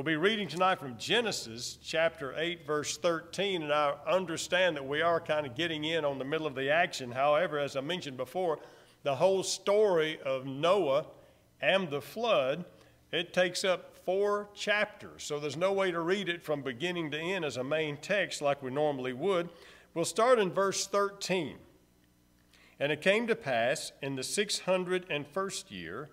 [0.00, 5.02] We'll be reading tonight from Genesis chapter 8, verse 13, and I understand that we
[5.02, 7.12] are kind of getting in on the middle of the action.
[7.12, 8.60] However, as I mentioned before,
[9.02, 11.04] the whole story of Noah
[11.60, 12.64] and the flood,
[13.12, 15.22] it takes up four chapters.
[15.22, 18.40] So there's no way to read it from beginning to end as a main text
[18.40, 19.50] like we normally would.
[19.92, 21.58] We'll start in verse 13.
[22.78, 26.08] And it came to pass in the 601st year,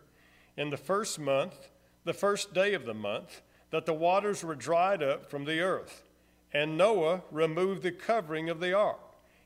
[0.57, 1.69] in the first month,
[2.04, 6.04] the first day of the month, that the waters were dried up from the earth.
[6.54, 9.00] And Noah removed the covering of the ark,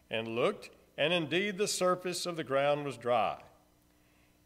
[0.09, 3.37] and looked, and indeed the surface of the ground was dry.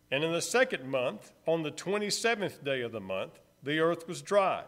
[0.10, 4.08] And in the second month, on the twenty seventh day of the month, the earth
[4.08, 4.64] was dried.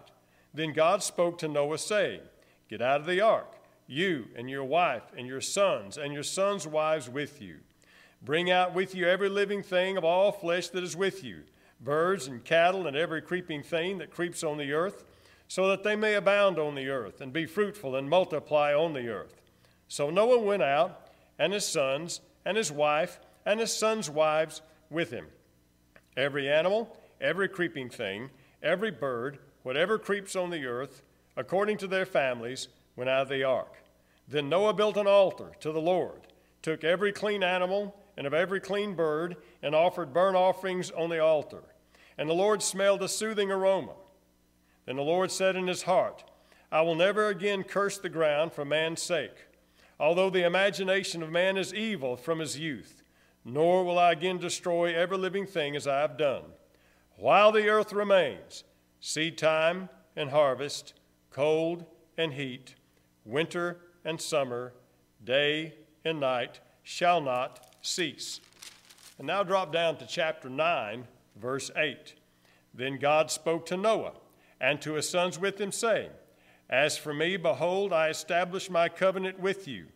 [0.54, 2.22] Then God spoke to Noah, saying,
[2.70, 3.54] Get out of the ark,
[3.88, 7.58] you and your wife and your sons and your sons' wives with you.
[8.22, 11.44] Bring out with you every living thing of all flesh that is with you
[11.80, 15.04] birds and cattle and every creeping thing that creeps on the earth,
[15.48, 19.08] so that they may abound on the earth and be fruitful and multiply on the
[19.08, 19.42] earth.
[19.88, 25.12] So Noah went out, and his sons, and his wife, and his sons' wives with
[25.12, 25.28] him.
[26.18, 28.30] Every animal, every creeping thing,
[28.62, 31.04] every bird, whatever creeps on the earth,
[31.38, 33.74] according to their families, went out of the ark.
[34.28, 36.22] Then Noah built an altar to the Lord,
[36.62, 41.20] took every clean animal and of every clean bird, and offered burnt offerings on the
[41.20, 41.64] altar.
[42.18, 43.94] And the Lord smelled a soothing aroma.
[44.86, 46.24] Then the Lord said in his heart,
[46.72, 49.46] I will never again curse the ground for man's sake,
[50.00, 53.04] although the imagination of man is evil from his youth,
[53.46, 56.44] nor will I again destroy every living thing as I have done.
[57.18, 58.64] While the earth remains,
[59.00, 60.94] seed time and harvest,
[61.30, 61.86] cold
[62.18, 62.76] and heat,
[63.24, 64.74] winter and summer,
[65.24, 68.42] day and night shall not cease.
[69.18, 72.16] And now drop down to chapter 9, verse 8.
[72.74, 74.14] Then God spoke to Noah
[74.60, 76.12] and to his sons with him, saying,
[76.70, 79.88] As for me, behold, I establish my covenant with you,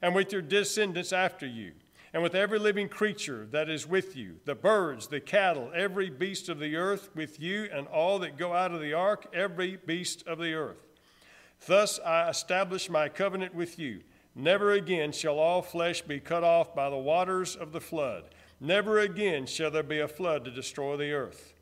[0.00, 1.72] and with your descendants after you,
[2.12, 6.48] and with every living creature that is with you, the birds, the cattle, every beast
[6.48, 10.26] of the earth, with you, and all that go out of the ark, every beast
[10.26, 10.86] of the earth.
[11.66, 14.00] Thus I establish my covenant with you
[14.34, 18.24] Never again shall all flesh be cut off by the waters of the flood.
[18.60, 21.54] Never again shall there be a flood to destroy the earth.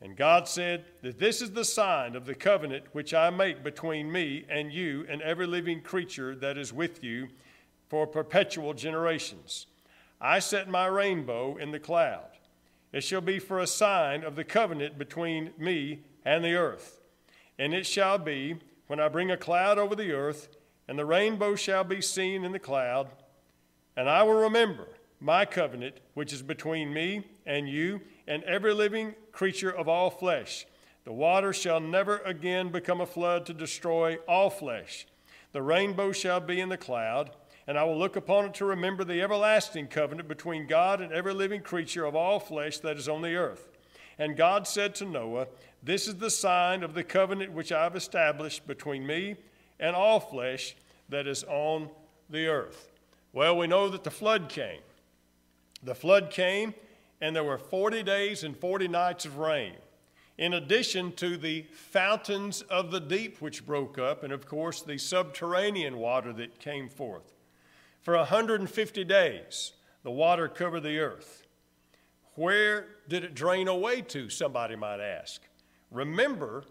[0.00, 4.12] And God said that this is the sign of the covenant which I make between
[4.12, 7.28] me and you and every living creature that is with you
[7.88, 9.66] for perpetual generations.
[10.20, 12.28] I set my rainbow in the cloud.
[12.92, 17.00] It shall be for a sign of the covenant between me and the earth.
[17.58, 20.48] And it shall be, when I bring a cloud over the earth,
[20.88, 23.08] and the rainbow shall be seen in the cloud.
[23.96, 24.88] And I will remember
[25.20, 30.66] my covenant, which is between me and you and every living creature of all flesh.
[31.04, 35.06] The water shall never again become a flood to destroy all flesh.
[35.52, 37.30] The rainbow shall be in the cloud,
[37.66, 41.34] and I will look upon it to remember the everlasting covenant between God and every
[41.34, 43.68] living creature of all flesh that is on the earth.
[44.18, 45.48] And God said to Noah,
[45.82, 49.36] This is the sign of the covenant which I have established between me
[49.80, 50.74] and all flesh
[51.08, 51.88] that is on
[52.30, 52.92] the earth.
[53.32, 54.80] Well, we know that the flood came.
[55.82, 56.74] The flood came,
[57.20, 59.74] and there were 40 days and 40 nights of rain,
[60.36, 64.98] in addition to the fountains of the deep which broke up, and of course the
[64.98, 67.34] subterranean water that came forth.
[68.00, 69.72] For 150 days,
[70.02, 71.46] the water covered the earth.
[72.34, 75.42] Where did it drain away to, somebody might ask?
[75.90, 76.64] Remember,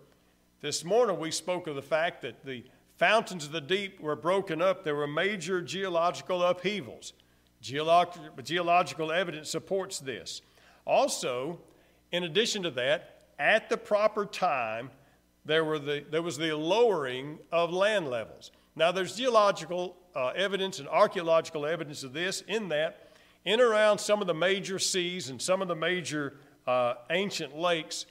[0.62, 2.64] this morning we spoke of the fact that the
[2.98, 7.14] fountains of the deep were broken up, there were major geological upheavals.
[7.62, 10.42] Geolog- geological evidence supports this.
[10.86, 11.60] Also,
[12.12, 14.90] in addition to that, at the proper time,
[15.46, 18.52] there, were the, there was the lowering of land levels.
[18.76, 23.10] Now, there's geological uh, evidence and archaeological evidence of this, in that,
[23.46, 28.06] in around some of the major seas and some of the major uh, ancient lakes,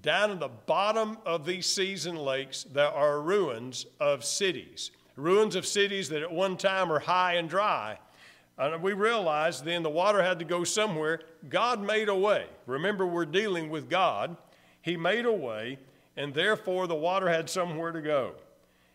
[0.00, 4.90] down in the bottom of these seas and lakes, there are ruins of cities.
[5.16, 7.98] Ruins of cities that at one time were high and dry.
[8.56, 11.20] And we realized then the water had to go somewhere.
[11.48, 12.46] God made a way.
[12.66, 14.38] Remember, we're dealing with God.
[14.80, 15.78] He made a way,
[16.16, 18.32] and therefore the water had somewhere to go.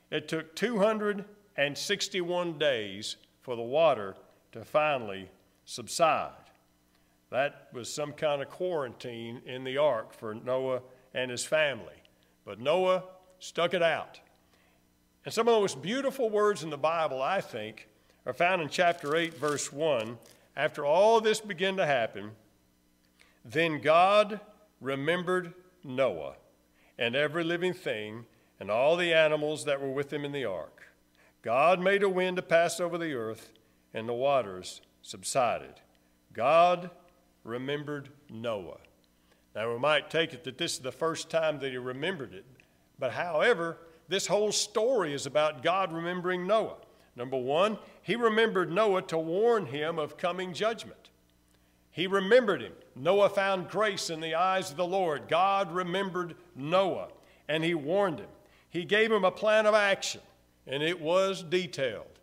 [0.09, 4.15] It took 261 days for the water
[4.53, 5.29] to finally
[5.65, 6.31] subside.
[7.29, 10.81] That was some kind of quarantine in the ark for Noah
[11.13, 12.01] and his family.
[12.45, 13.03] But Noah
[13.39, 14.19] stuck it out.
[15.25, 17.89] And some of the most beautiful words in the Bible, I think,
[18.25, 20.17] are found in chapter 8, verse 1.
[20.55, 22.31] After all this began to happen,
[23.43, 24.39] then God
[24.79, 25.53] remembered
[25.83, 26.35] Noah
[26.97, 28.25] and every living thing,
[28.59, 30.87] and all the animals that were with him in the ark.
[31.43, 33.53] God made a wind to pass over the earth,
[33.93, 35.75] and the waters subsided.
[36.33, 36.89] God
[37.47, 38.77] remembered Noah.
[39.55, 42.45] Now, we might take it that this is the first time that he remembered it,
[42.99, 43.77] but however,
[44.07, 46.77] this whole story is about God remembering Noah.
[47.15, 51.09] Number one, he remembered Noah to warn him of coming judgment.
[51.91, 52.73] He remembered him.
[52.95, 55.27] Noah found grace in the eyes of the Lord.
[55.27, 57.07] God remembered Noah
[57.47, 58.29] and he warned him.
[58.69, 60.21] He gave him a plan of action
[60.67, 62.16] and it was detailed.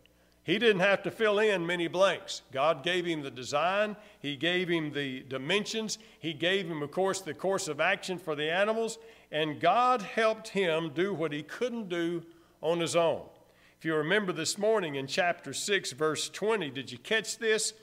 [0.45, 2.43] He didn't have to fill in many blanks.
[2.53, 7.19] God gave him the design, He gave him the dimensions, He gave him, of course,
[7.19, 8.97] the course of action for the animals,
[9.31, 12.23] and God helped him do what he couldn't do
[12.61, 13.23] on his own.
[13.77, 17.73] If you remember this morning in chapter 6, verse 20, did you catch this?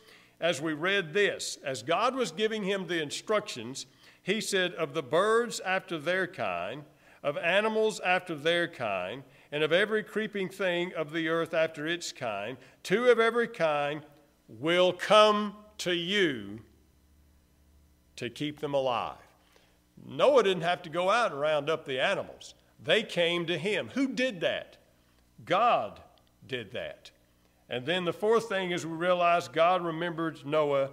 [0.43, 1.57] as we read this.
[1.65, 3.87] As God was giving him the instructions,
[4.23, 6.83] he said, Of the birds after their kind,
[7.23, 12.11] of animals after their kind, and of every creeping thing of the earth after its
[12.11, 14.03] kind, two of every kind
[14.49, 16.61] will come to you
[18.17, 19.17] to keep them alive.
[20.05, 23.91] Noah didn't have to go out and round up the animals, they came to him.
[23.95, 24.79] Who did that?
[25.45, 26.01] God
[26.49, 27.11] did that.
[27.69, 30.91] And then the fourth thing is we realize God remembered Noah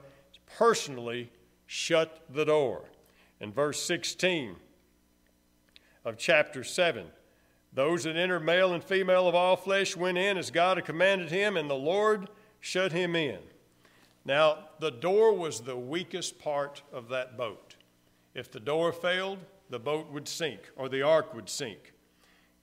[0.57, 1.31] personally
[1.65, 2.83] shut the door.
[3.39, 4.55] In verse 16
[6.05, 7.05] of chapter 7,
[7.79, 11.29] those that entered male and female of all flesh went in as God had commanded
[11.29, 12.27] him, and the Lord
[12.59, 13.39] shut him in.
[14.25, 17.77] Now, the door was the weakest part of that boat.
[18.35, 19.37] If the door failed,
[19.69, 21.93] the boat would sink or the ark would sink.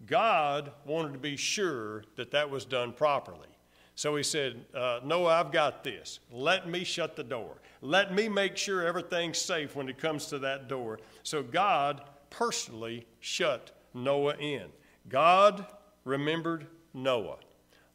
[0.04, 3.48] God wanted to be sure that that was done properly.
[3.94, 6.20] So he said, uh, Noah, I've got this.
[6.30, 7.56] Let me shut the door.
[7.80, 10.98] Let me make sure everything's safe when it comes to that door.
[11.22, 14.66] So God personally shut Noah in.
[15.08, 15.66] God
[16.04, 17.36] remembered Noah.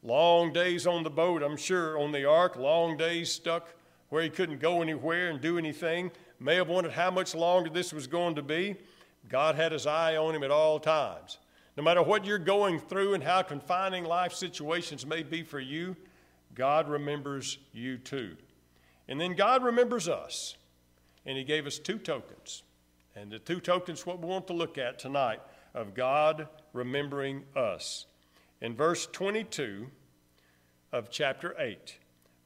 [0.03, 3.73] Long days on the boat, I'm sure, on the ark, long days stuck
[4.09, 6.11] where he couldn't go anywhere and do anything.
[6.39, 8.75] May have wondered how much longer this was going to be.
[9.29, 11.37] God had his eye on him at all times.
[11.77, 15.95] No matter what you're going through and how confining life situations may be for you,
[16.55, 18.35] God remembers you too.
[19.07, 20.55] And then God remembers us.
[21.25, 22.63] And He gave us two tokens.
[23.15, 25.39] And the two tokens, what we want to look at tonight
[25.73, 28.05] of God remembering us.
[28.59, 29.87] In verse 22
[30.91, 31.97] of chapter 8,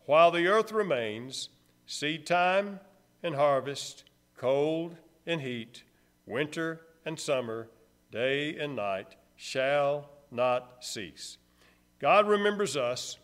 [0.06, 1.50] while the earth remains,
[1.86, 2.80] seed time
[3.24, 4.04] and harvest,
[4.38, 5.84] cold and heat,
[6.26, 7.68] winter and summer,
[8.12, 11.38] day and night, shall not cease.
[12.00, 13.18] God remembers us,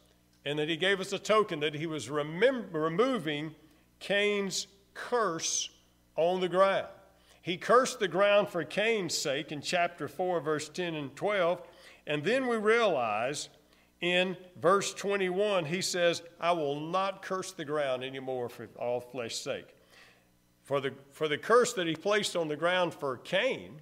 [0.43, 3.55] and that He gave us a token that He was remem- removing
[3.99, 5.69] Cain's curse
[6.15, 6.87] on the ground.
[7.41, 11.61] He cursed the ground for Cain's sake in chapter 4, verse 10 and 12.
[12.05, 13.49] And then we realize
[14.01, 19.39] in verse 21, he says, I will not curse the ground anymore for all flesh's
[19.39, 19.75] sake.
[20.63, 23.81] For the, for the curse that he placed on the ground for Cain,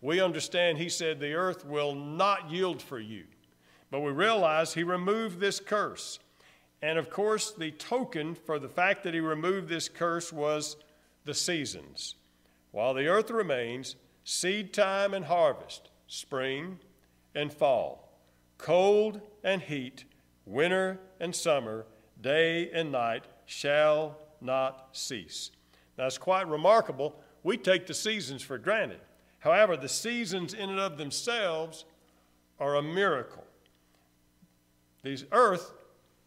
[0.00, 3.24] we understand he said, The earth will not yield for you.
[3.90, 6.18] But we realize he removed this curse.
[6.82, 10.76] And of course, the token for the fact that he removed this curse was
[11.24, 12.14] the seasons.
[12.70, 16.78] While the earth remains, seed time and harvest, spring
[17.34, 18.18] and fall,
[18.58, 20.04] cold and heat,
[20.44, 21.86] winter and summer,
[22.20, 25.50] day and night shall not cease.
[25.96, 27.20] Now, it's quite remarkable.
[27.42, 29.00] We take the seasons for granted.
[29.40, 31.84] However, the seasons in and of themselves
[32.58, 33.44] are a miracle.
[35.02, 35.72] The earth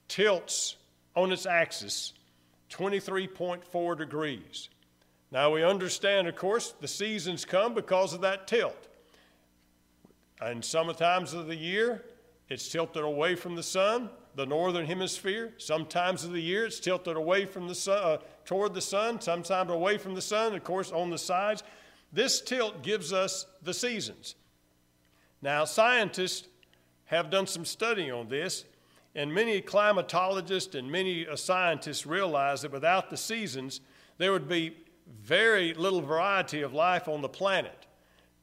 [0.07, 0.77] tilts
[1.15, 2.13] on its axis
[2.69, 4.69] 23.4 degrees.
[5.31, 8.87] Now we understand, of course, the seasons come because of that tilt.
[10.41, 12.03] And some times of the year,
[12.49, 15.53] it's tilted away from the sun, the northern hemisphere.
[15.57, 19.71] Sometimes of the year, it's tilted away from the sun, uh, toward the sun, sometimes
[19.71, 21.63] away from the sun, of course, on the sides.
[22.11, 24.35] This tilt gives us the seasons.
[25.41, 26.47] Now, scientists
[27.05, 28.65] have done some study on this,
[29.15, 33.79] and many climatologists and many uh, scientists realize that without the seasons,
[34.17, 34.75] there would be
[35.23, 37.85] very little variety of life on the planet.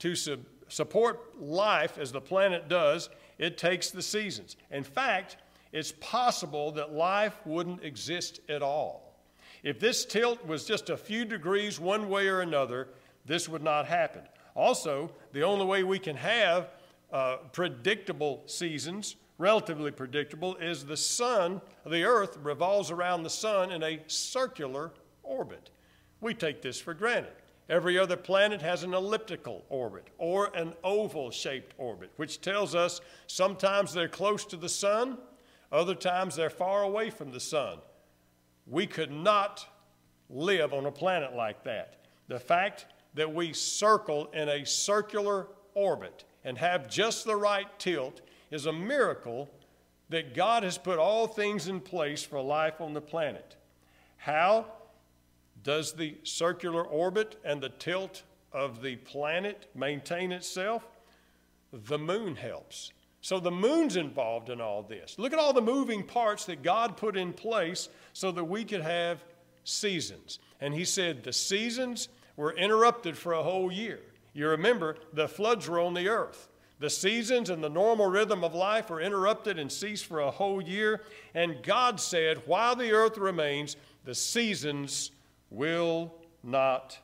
[0.01, 3.09] To su- support life as the planet does,
[3.39, 4.57] it takes the seasons.
[4.71, 5.37] In fact,
[5.73, 9.15] it's possible that life wouldn't exist at all.
[9.63, 12.89] If this tilt was just a few degrees one way or another,
[13.25, 14.23] this would not happen.
[14.55, 16.71] Also, the only way we can have
[17.13, 23.83] uh, predictable seasons, relatively predictable, is the sun, the earth revolves around the sun in
[23.83, 25.71] a circular orbit.
[26.21, 27.33] We take this for granted.
[27.69, 33.01] Every other planet has an elliptical orbit or an oval shaped orbit, which tells us
[33.27, 35.19] sometimes they're close to the sun,
[35.71, 37.79] other times they're far away from the sun.
[38.67, 39.67] We could not
[40.31, 42.07] live on a planet like that.
[42.29, 48.23] The fact that we circle in a circular orbit and have just the right tilt
[48.51, 49.51] is a miracle
[50.09, 53.57] that God has put all things in place for life on the planet.
[54.17, 54.67] How
[55.63, 58.23] does the circular orbit and the tilt
[58.53, 60.85] of the planet maintain itself?
[61.73, 62.93] The moon helps.
[63.21, 65.17] So the moon's involved in all this.
[65.19, 68.81] Look at all the moving parts that God put in place so that we could
[68.81, 69.23] have
[69.65, 70.39] seasons.
[70.61, 74.01] And He said the seasons were interrupted for a whole year.
[74.33, 76.49] You remember, the floods were on the earth.
[76.79, 80.63] The seasons and the normal rhythm of life were interrupted and ceased for a whole
[80.63, 81.03] year.
[81.35, 85.11] And God said, while the earth remains, the seasons
[85.51, 86.99] will not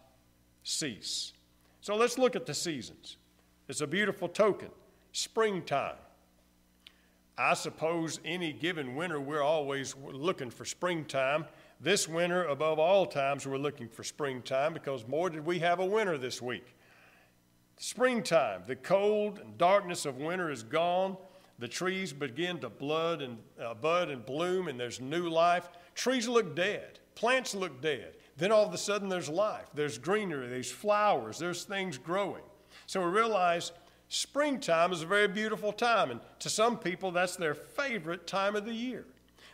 [0.62, 1.32] cease.
[1.80, 3.16] So let's look at the seasons.
[3.68, 4.70] It's a beautiful token.
[5.12, 5.96] Springtime.
[7.36, 11.46] I suppose any given winter, we're always looking for springtime.
[11.80, 15.84] This winter, above all times, we're looking for springtime because more did we have a
[15.84, 16.74] winter this week.
[17.76, 21.16] Springtime, the cold and darkness of winter is gone.
[21.58, 25.68] The trees begin to blood and, uh, bud and bloom, and there's new life.
[25.94, 28.14] Trees look dead, plants look dead.
[28.36, 32.42] Then all of a sudden there's life, there's greenery, there's flowers, there's things growing.
[32.86, 33.72] So we realize
[34.08, 38.64] springtime is a very beautiful time, and to some people that's their favorite time of
[38.64, 39.06] the year.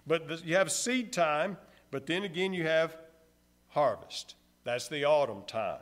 [0.06, 1.58] But the, you have seed time,
[1.90, 2.96] but then again you have
[3.68, 4.34] harvest.
[4.64, 5.80] That's the autumn time.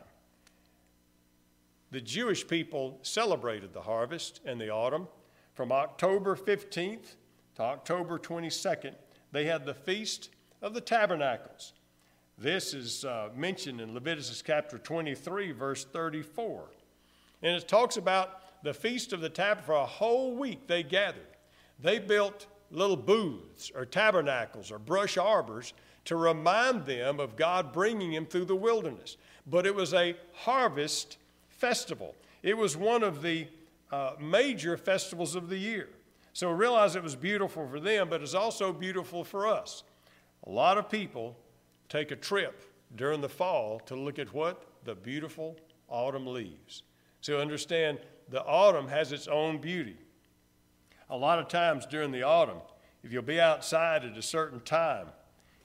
[1.90, 5.08] The Jewish people celebrated the harvest and the autumn.
[5.54, 7.16] From October 15th
[7.56, 8.94] to October 22nd,
[9.32, 11.72] they had the Feast of the Tabernacles.
[12.40, 16.66] This is uh, mentioned in Leviticus chapter 23, verse 34.
[17.42, 19.66] And it talks about the Feast of the Tabernacle.
[19.66, 21.26] For a whole week they gathered.
[21.80, 25.72] They built little booths or tabernacles or brush arbors
[26.04, 29.16] to remind them of God bringing them through the wilderness.
[29.44, 31.18] But it was a harvest
[31.48, 32.14] festival,
[32.44, 33.48] it was one of the
[33.90, 35.88] uh, major festivals of the year.
[36.34, 39.82] So realize it was beautiful for them, but it's also beautiful for us.
[40.46, 41.36] A lot of people
[41.88, 42.62] take a trip
[42.96, 44.64] during the fall to look at what?
[44.84, 45.56] The beautiful
[45.88, 46.82] autumn leaves.
[47.20, 49.96] So understand the autumn has its own beauty.
[51.10, 52.60] A lot of times during the autumn,
[53.02, 55.06] if you'll be outside at a certain time,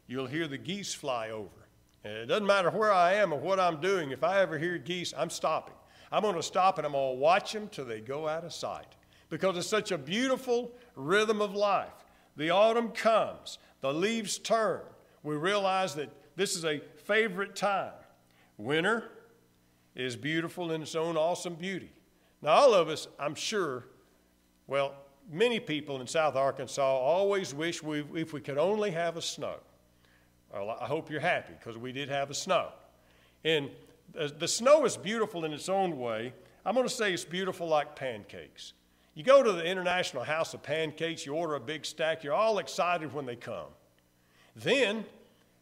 [0.08, 1.68] you'll hear the geese fly over.
[2.04, 4.78] And it doesn't matter where I am or what I'm doing, if I ever hear
[4.78, 5.76] geese, I'm stopping.
[6.12, 8.54] I'm going to stop and I'm going to watch them till they go out of
[8.54, 8.96] sight
[9.30, 12.06] because it's such a beautiful rhythm of life.
[12.38, 14.82] The autumn comes, the leaves turn,
[15.24, 17.94] we realize that this is a favorite time.
[18.58, 19.10] Winter
[19.96, 21.92] is beautiful in its own awesome beauty.
[22.42, 23.86] Now, all of us, I'm sure,
[24.68, 24.94] well,
[25.32, 29.56] many people in South Arkansas always wish we, if we could only have a snow.
[30.52, 32.70] Well, I hope you're happy because we did have a snow.
[33.44, 33.70] And
[34.14, 36.34] the snow is beautiful in its own way.
[36.66, 38.74] I'm going to say it's beautiful like pancakes.
[39.16, 42.60] You go to the International House of Pancakes, you order a big stack, you're all
[42.60, 43.68] excited when they come.
[44.56, 45.06] Then,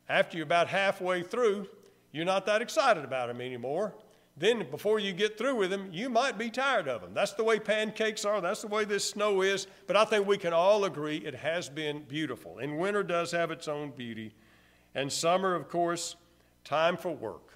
[0.10, 1.67] after you're about halfway through,
[2.12, 3.93] you're not that excited about them anymore.
[4.38, 7.13] Then, before you get through with them, you might be tired of them.
[7.13, 8.41] That's the way pancakes are.
[8.41, 9.67] That's the way this snow is.
[9.88, 12.60] But I think we can all agree it has been beautiful.
[12.60, 14.33] And winter does have its own beauty.
[14.95, 16.15] And summer, of course,
[16.63, 17.53] time for work,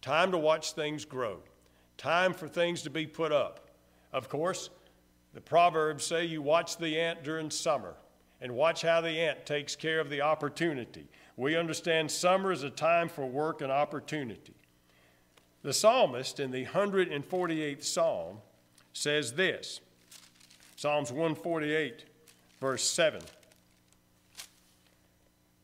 [0.00, 1.38] time to watch things grow,
[1.96, 3.68] time for things to be put up.
[4.12, 4.70] Of course,
[5.34, 7.94] the Proverbs say you watch the ant during summer
[8.40, 11.06] and watch how the ant takes care of the opportunity.
[11.36, 14.54] We understand summer is a time for work and opportunity.
[15.62, 18.38] The psalmist in the 148th psalm
[18.92, 19.80] says this
[20.76, 22.04] Psalms 148,
[22.60, 23.20] verse 7.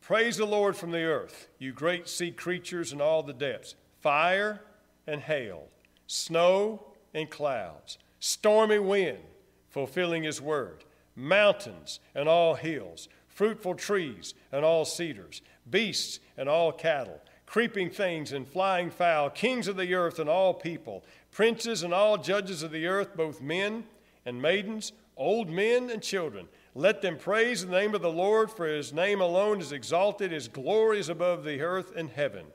[0.01, 4.61] Praise the Lord from the earth, you great sea creatures and all the depths, fire
[5.07, 5.69] and hail,
[6.07, 9.19] snow and clouds, stormy wind,
[9.71, 16.73] fulfilling his word mountains and all hills, fruitful trees and all cedars, beasts and all
[16.73, 21.93] cattle, creeping things and flying fowl, kings of the earth and all people, princes and
[21.93, 23.85] all judges of the earth, both men
[24.25, 26.49] and maidens, old men and children.
[26.75, 30.49] Let them praise the name of the Lord, for his name alone is exalted, his
[30.49, 32.47] glory is above the earth and heaven.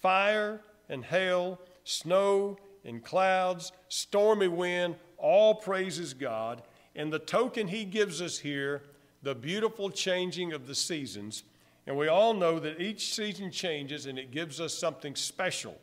[0.00, 6.62] Fire and hail, snow and clouds, stormy wind, all praises God
[6.96, 8.82] and the token he gives us here,
[9.22, 11.42] the beautiful changing of the seasons,
[11.86, 15.76] and we all know that each season changes and it gives us something special.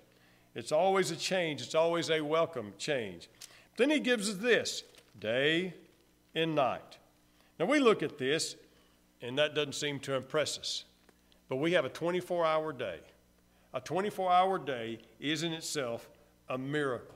[0.56, 3.30] It's always a change, it's always a welcome change.
[3.78, 4.84] Then he gives us this
[5.20, 5.74] day
[6.36, 6.98] and night.
[7.60, 8.56] Now we look at this,
[9.22, 10.86] and that doesn't seem to impress us.
[11.48, 13.00] But we have a 24 hour day.
[13.74, 16.10] A 24 hour day is in itself
[16.50, 17.16] a miracle,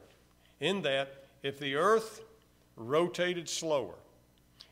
[0.60, 2.22] in that if the earth
[2.75, 3.96] rotated slower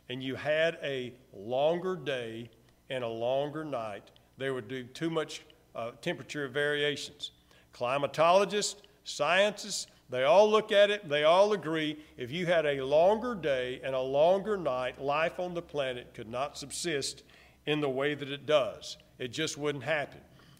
[0.09, 2.49] and you had a longer day
[2.89, 5.43] and a longer night, there would be too much
[5.75, 7.31] uh, temperature variations.
[7.73, 13.33] Climatologists, scientists, they all look at it, they all agree if you had a longer
[13.33, 17.23] day and a longer night, life on the planet could not subsist
[17.65, 18.97] in the way that it does.
[19.17, 20.19] It just wouldn't happen.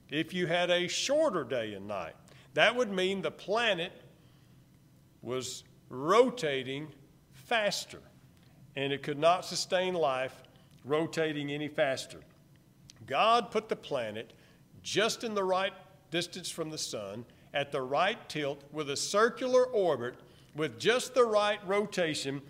[0.10, 2.16] If you had a shorter day and night,
[2.54, 3.92] that would mean the planet
[5.22, 6.88] was rotating
[7.54, 8.00] faster,
[8.76, 10.42] and it could not sustain life
[10.86, 12.18] rotating any faster.
[13.06, 14.34] God put the planet
[14.82, 15.72] just in the right
[16.10, 20.16] distance from the sun, at the right tilt, with a circular orbit,
[20.56, 22.42] with just the right rotation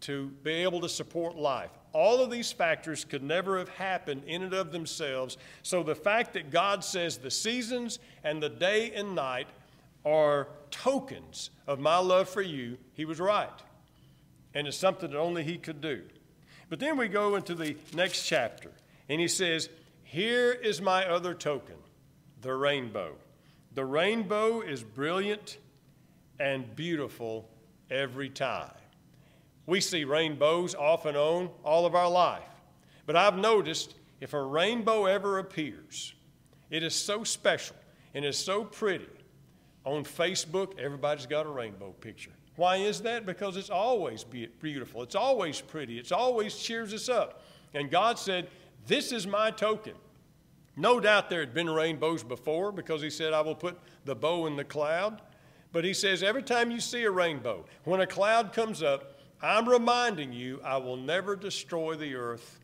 [0.00, 1.72] to be able to support life.
[1.92, 5.36] All of these factors could never have happened in and of themselves.
[5.62, 9.48] So the fact that God says the seasons and the day and night
[10.06, 13.50] are tokens of my love for you, he was right.
[14.54, 16.02] And it's something that only he could do.
[16.68, 18.70] But then we go into the next chapter,
[19.08, 19.68] and he says,
[20.02, 21.76] Here is my other token,
[22.42, 23.14] the rainbow.
[23.74, 25.58] The rainbow is brilliant
[26.38, 27.48] and beautiful
[27.90, 28.72] every time.
[29.66, 32.42] We see rainbows off and on all of our life.
[33.06, 36.14] But I've noticed if a rainbow ever appears,
[36.70, 37.76] it is so special
[38.14, 39.08] and is so pretty.
[39.84, 42.32] On Facebook, everybody's got a rainbow picture.
[42.58, 43.24] Why is that?
[43.24, 47.44] Because it's always beautiful, it's always pretty, it's always cheers us up.
[47.72, 48.48] And God said,
[48.84, 49.94] This is my token.
[50.74, 54.46] No doubt there had been rainbows before because He said, I will put the bow
[54.46, 55.22] in the cloud.
[55.70, 59.68] But He says, Every time you see a rainbow, when a cloud comes up, I'm
[59.68, 62.58] reminding you, I will never destroy the earth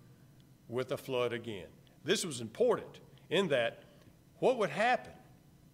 [0.69, 1.69] with a flood again.
[2.03, 2.99] This was important
[3.31, 3.85] in that
[4.41, 5.13] what would happen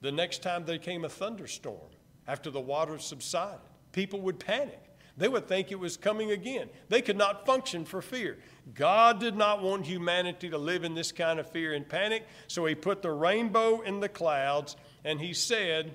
[0.02, 1.88] the next time there came a thunderstorm
[2.28, 3.69] after the waters subsided?
[3.92, 4.80] People would panic.
[5.16, 6.70] They would think it was coming again.
[6.88, 8.38] They could not function for fear.
[8.74, 12.64] God did not want humanity to live in this kind of fear and panic, so
[12.64, 15.94] He put the rainbow in the clouds and He said,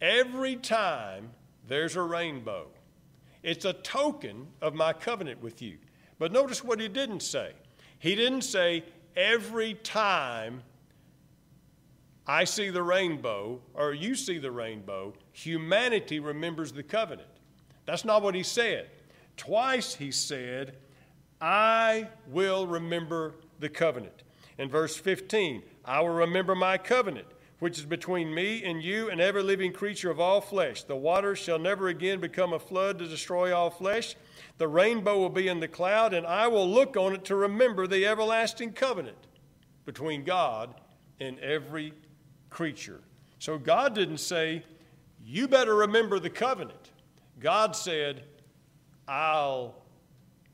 [0.00, 1.30] Every time
[1.66, 2.68] there's a rainbow,
[3.42, 5.78] it's a token of my covenant with you.
[6.18, 7.52] But notice what he didn't say.
[7.98, 8.84] He didn't say,
[9.16, 10.62] every time
[12.26, 17.28] I see the rainbow or you see the rainbow, humanity remembers the covenant.
[17.86, 18.88] That's not what he said.
[19.36, 20.76] Twice he said,
[21.40, 24.22] I will remember the covenant.
[24.56, 27.26] In verse 15, I will remember my covenant
[27.64, 30.82] which is between me and you and every living creature of all flesh.
[30.82, 34.16] The waters shall never again become a flood to destroy all flesh.
[34.58, 37.86] The rainbow will be in the cloud, and I will look on it to remember
[37.86, 39.16] the everlasting covenant
[39.86, 40.74] between God
[41.20, 41.94] and every
[42.54, 43.00] creature.
[43.40, 44.62] So God didn't say,
[45.22, 46.92] You better remember the covenant.
[47.40, 48.22] God said,
[49.08, 49.74] I'll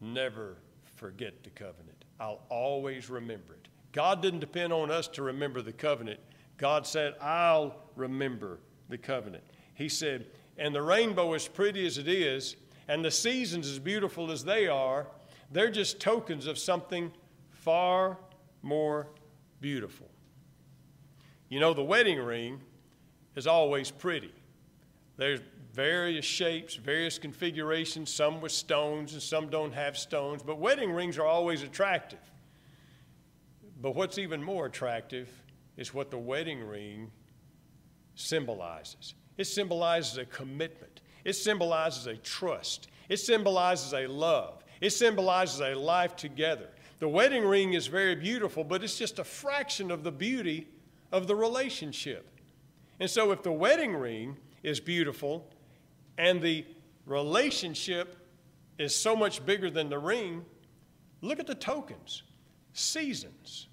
[0.00, 0.56] never
[0.96, 2.06] forget the covenant.
[2.18, 3.68] I'll always remember it.
[3.92, 6.20] God didn't depend on us to remember the covenant.
[6.56, 9.44] God said, I'll remember the covenant.
[9.74, 12.56] He said, and the rainbow, as pretty as it is,
[12.88, 15.06] and the seasons, as beautiful as they are,
[15.52, 17.12] they're just tokens of something
[17.50, 18.18] far
[18.62, 19.08] more
[19.60, 20.09] beautiful.
[21.50, 22.60] You know, the wedding ring
[23.34, 24.32] is always pretty.
[25.16, 25.40] There's
[25.74, 31.18] various shapes, various configurations, some with stones and some don't have stones, but wedding rings
[31.18, 32.20] are always attractive.
[33.82, 35.28] But what's even more attractive
[35.76, 37.10] is what the wedding ring
[38.14, 39.14] symbolizes.
[39.36, 45.74] It symbolizes a commitment, it symbolizes a trust, it symbolizes a love, it symbolizes a
[45.74, 46.68] life together.
[47.00, 50.68] The wedding ring is very beautiful, but it's just a fraction of the beauty
[51.12, 52.26] of the relationship.
[52.98, 55.50] And so, if the wedding ring is beautiful
[56.18, 56.64] and the
[57.06, 58.16] relationship
[58.78, 60.44] is so much bigger than the ring,
[61.22, 62.22] look at the tokens
[62.72, 63.68] seasons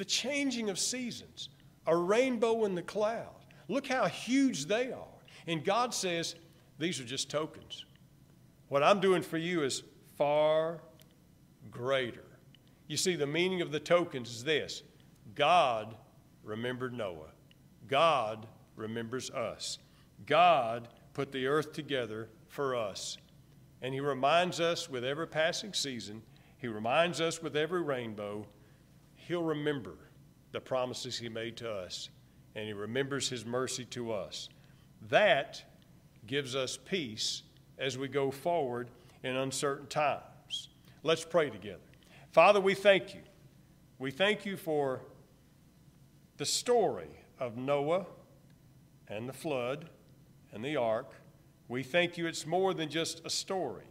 [0.00, 1.50] the changing of seasons,
[1.86, 3.44] a rainbow in the cloud.
[3.68, 5.18] Look how huge they are.
[5.46, 6.36] And God says,
[6.78, 7.84] these are just tokens.
[8.68, 9.82] What I'm doing for you is
[10.16, 10.80] far
[11.70, 12.24] greater.
[12.86, 14.82] You see, the meaning of the tokens is this
[15.34, 15.94] God
[16.50, 17.32] remembered Noah,
[17.88, 19.78] God remembers us.
[20.26, 23.18] God put the earth together for us.
[23.80, 26.22] And He reminds us with every passing season,
[26.58, 28.46] He reminds us with every rainbow
[29.14, 29.94] He'll remember
[30.50, 32.10] the promises He made to us,
[32.56, 34.48] and He remembers His mercy to us.
[35.08, 35.62] That
[36.26, 37.44] gives us peace
[37.78, 38.90] as we go forward
[39.22, 40.68] in uncertain times.
[41.04, 41.78] Let's pray together.
[42.32, 43.20] Father, we thank you.
[43.98, 45.00] We thank you for
[46.40, 48.06] the story of Noah
[49.08, 49.90] and the flood
[50.54, 51.12] and the ark.
[51.68, 53.84] We thank you it's more than just a story.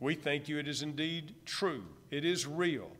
[0.00, 1.84] We thank you it is indeed true.
[2.10, 2.90] It is real.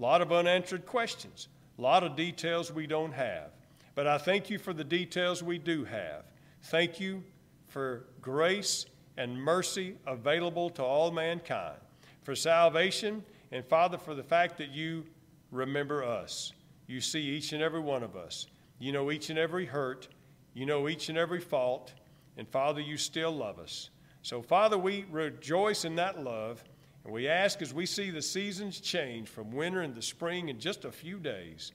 [0.00, 1.46] A lot of unanswered questions,
[1.78, 3.52] a lot of details we don't have.
[3.94, 6.24] But I thank you for the details we do have.
[6.64, 7.22] Thank you
[7.68, 11.78] for grace and mercy available to all mankind,
[12.24, 15.04] for salvation, and Father, for the fact that you
[15.52, 16.52] remember us.
[16.86, 18.46] You see each and every one of us.
[18.78, 20.08] You know each and every hurt.
[20.52, 21.94] You know each and every fault.
[22.36, 23.90] And Father, you still love us.
[24.22, 26.62] So, Father, we rejoice in that love.
[27.04, 30.84] And we ask as we see the seasons change from winter into spring in just
[30.84, 31.72] a few days,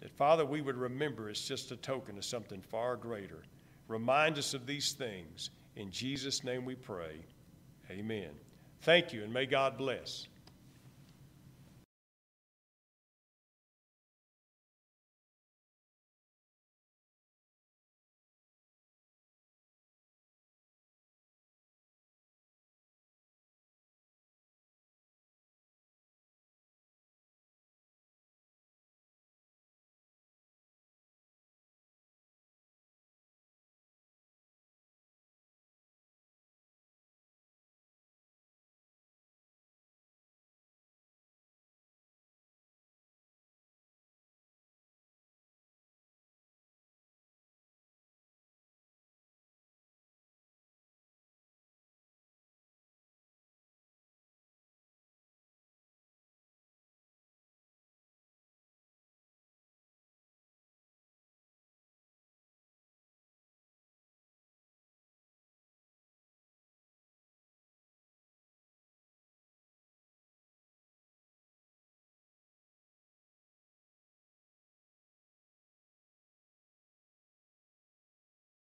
[0.00, 3.42] that, Father, we would remember it's just a token of something far greater.
[3.88, 5.50] Remind us of these things.
[5.76, 7.16] In Jesus' name we pray.
[7.90, 8.30] Amen.
[8.82, 10.26] Thank you, and may God bless.